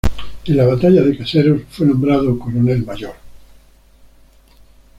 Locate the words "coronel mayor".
2.39-3.13